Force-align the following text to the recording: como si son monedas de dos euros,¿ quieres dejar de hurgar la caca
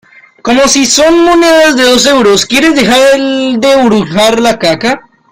como 0.41 0.67
si 0.67 0.87
son 0.87 1.23
monedas 1.25 1.75
de 1.77 1.83
dos 1.83 2.07
euros,¿ 2.07 2.45
quieres 2.47 2.73
dejar 2.73 3.19
de 3.19 3.75
hurgar 3.85 4.39
la 4.39 4.57
caca 4.57 5.07